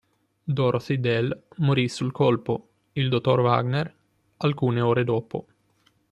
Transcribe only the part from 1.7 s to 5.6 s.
sul colpo, il dottor Wagner alcune ore dopo.